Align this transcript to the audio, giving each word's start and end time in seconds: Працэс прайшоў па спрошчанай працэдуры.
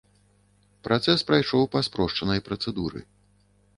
Працэс 0.87 1.25
прайшоў 1.29 1.63
па 1.75 1.79
спрошчанай 1.91 2.39
працэдуры. 2.49 2.99